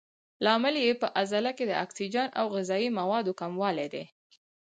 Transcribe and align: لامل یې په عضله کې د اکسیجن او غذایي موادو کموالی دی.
لامل 0.43 0.75
یې 0.85 0.91
په 1.01 1.07
عضله 1.21 1.51
کې 1.57 1.65
د 1.67 1.71
اکسیجن 1.83 2.27
او 2.39 2.45
غذایي 2.55 2.89
موادو 2.99 3.37
کموالی 3.41 3.87
دی. 3.93 4.05